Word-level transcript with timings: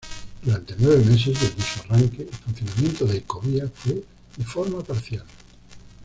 Durante 0.41 0.73
nueve 0.79 1.05
meses 1.05 1.39
desde 1.39 1.61
su 1.61 1.79
arranque, 1.81 2.23
el 2.23 2.33
funcionamiento 2.35 3.05
de 3.05 3.17
Ecovía 3.17 3.69
fue 3.71 4.03
de 4.35 4.43
forma 4.43 4.81
parcial. 4.81 5.23